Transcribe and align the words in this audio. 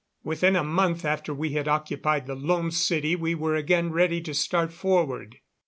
Within 0.23 0.55
a 0.55 0.63
month 0.63 1.05
after 1.05 1.31
we 1.31 1.51
had 1.51 1.67
occupied 1.67 2.25
the 2.25 2.33
Lone 2.33 2.71
City 2.71 3.15
we 3.15 3.35
were 3.35 3.53
again 3.53 3.91
ready 3.91 4.19
to 4.21 4.33
start 4.33 4.73
forward. 4.73 5.37